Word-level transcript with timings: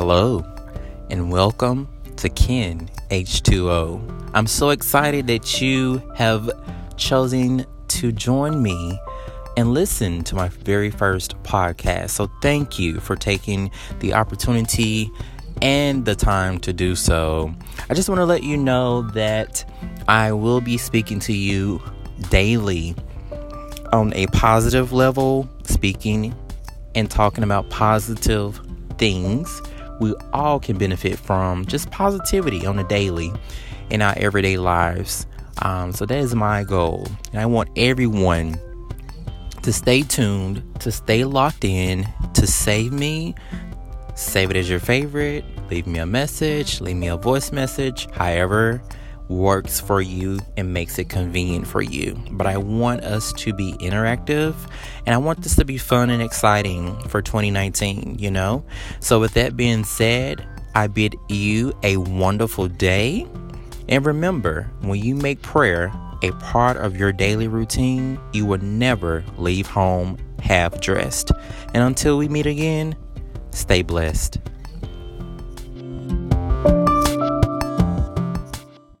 Hello, 0.00 0.42
and 1.10 1.30
welcome 1.30 1.86
to 2.16 2.30
Ken 2.30 2.88
H2O. 3.10 4.30
I'm 4.32 4.46
so 4.46 4.70
excited 4.70 5.26
that 5.26 5.60
you 5.60 6.02
have 6.16 6.50
chosen 6.96 7.66
to 7.88 8.10
join 8.10 8.62
me 8.62 8.98
and 9.58 9.74
listen 9.74 10.24
to 10.24 10.34
my 10.34 10.48
very 10.48 10.90
first 10.90 11.36
podcast. 11.42 12.12
So, 12.12 12.30
thank 12.40 12.78
you 12.78 12.98
for 12.98 13.14
taking 13.14 13.70
the 13.98 14.14
opportunity 14.14 15.10
and 15.60 16.06
the 16.06 16.14
time 16.14 16.60
to 16.60 16.72
do 16.72 16.96
so. 16.96 17.54
I 17.90 17.92
just 17.92 18.08
want 18.08 18.20
to 18.20 18.24
let 18.24 18.42
you 18.42 18.56
know 18.56 19.02
that 19.10 19.70
I 20.08 20.32
will 20.32 20.62
be 20.62 20.78
speaking 20.78 21.20
to 21.20 21.34
you 21.34 21.82
daily 22.30 22.96
on 23.92 24.14
a 24.14 24.28
positive 24.28 24.94
level, 24.94 25.46
speaking 25.64 26.34
and 26.94 27.10
talking 27.10 27.44
about 27.44 27.68
positive 27.68 28.58
things 28.96 29.60
we 30.00 30.14
all 30.32 30.58
can 30.58 30.78
benefit 30.78 31.18
from 31.18 31.66
just 31.66 31.90
positivity 31.90 32.66
on 32.66 32.78
a 32.78 32.84
daily 32.88 33.32
in 33.90 34.02
our 34.02 34.14
everyday 34.16 34.56
lives. 34.56 35.26
Um, 35.62 35.92
so 35.92 36.06
that 36.06 36.18
is 36.18 36.34
my 36.34 36.64
goal. 36.64 37.06
And 37.32 37.40
I 37.40 37.46
want 37.46 37.68
everyone 37.76 38.58
to 39.62 39.72
stay 39.72 40.02
tuned, 40.02 40.62
to 40.80 40.90
stay 40.90 41.24
locked 41.24 41.64
in, 41.64 42.08
to 42.34 42.46
save 42.46 42.92
me. 42.92 43.34
Save 44.14 44.50
it 44.50 44.56
as 44.56 44.68
your 44.68 44.80
favorite. 44.80 45.44
Leave 45.70 45.86
me 45.86 45.98
a 45.98 46.06
message, 46.06 46.80
leave 46.80 46.96
me 46.96 47.08
a 47.08 47.16
voice 47.16 47.52
message, 47.52 48.08
however 48.12 48.82
works 49.30 49.78
for 49.80 50.02
you 50.02 50.40
and 50.56 50.74
makes 50.74 50.98
it 50.98 51.08
convenient 51.08 51.66
for 51.66 51.80
you. 51.80 52.20
But 52.32 52.46
I 52.48 52.58
want 52.58 53.04
us 53.04 53.32
to 53.34 53.54
be 53.54 53.72
interactive 53.74 54.54
and 55.06 55.14
I 55.14 55.18
want 55.18 55.42
this 55.42 55.54
to 55.56 55.64
be 55.64 55.78
fun 55.78 56.10
and 56.10 56.20
exciting 56.20 56.98
for 57.08 57.22
2019, 57.22 58.16
you 58.18 58.30
know? 58.30 58.64
So, 58.98 59.20
with 59.20 59.34
that 59.34 59.56
being 59.56 59.84
said, 59.84 60.46
I 60.74 60.88
bid 60.88 61.16
you 61.28 61.72
a 61.82 61.96
wonderful 61.96 62.68
day. 62.68 63.26
And 63.88 64.04
remember, 64.04 64.70
when 64.80 65.00
you 65.00 65.14
make 65.14 65.42
prayer 65.42 65.92
a 66.22 66.32
part 66.32 66.76
of 66.76 66.96
your 66.96 67.12
daily 67.12 67.48
routine, 67.48 68.20
you 68.32 68.44
will 68.44 68.62
never 68.62 69.24
leave 69.38 69.66
home 69.66 70.18
half 70.42 70.80
dressed. 70.80 71.32
And 71.72 71.82
until 71.82 72.18
we 72.18 72.28
meet 72.28 72.46
again, 72.46 72.96
stay 73.52 73.82
blessed. 73.82 74.38